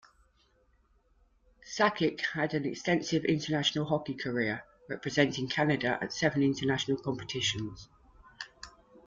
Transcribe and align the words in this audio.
Sakic 1.63 2.21
had 2.33 2.55
an 2.55 2.65
extensive 2.65 3.23
international 3.23 3.85
hockey 3.85 4.15
career, 4.15 4.63
representing 4.89 5.47
Canada 5.47 5.99
at 6.01 6.11
seven 6.11 6.41
international 6.41 6.97
competitions. 6.97 7.87